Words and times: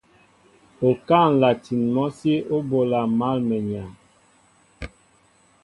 Okáá 0.87 1.25
nlatin 1.31 1.81
mɔsí 1.93 2.33
o 2.55 2.57
ɓola 2.69 2.99
mal 3.17 3.37
mwenya. 3.47 3.83